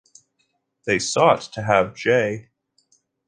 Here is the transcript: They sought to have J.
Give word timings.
They 0.87 0.97
sought 0.97 1.41
to 1.53 1.61
have 1.61 1.93
J. 1.93 2.49